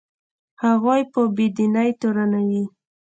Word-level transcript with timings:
هغوی 0.63 1.01
په 1.11 1.19
بې 1.35 1.47
دینۍ 1.55 1.89
تورنوي. 1.99 2.63